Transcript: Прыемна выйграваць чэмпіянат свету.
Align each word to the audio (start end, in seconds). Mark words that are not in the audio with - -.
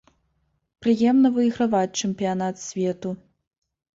Прыемна 0.85 1.29
выйграваць 1.35 1.97
чэмпіянат 2.07 2.55
свету. 2.67 3.09